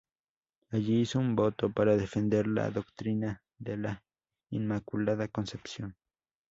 [0.71, 4.03] Allí hizo un voto para defender la doctrina de la
[4.49, 5.95] Inmaculada Concepción.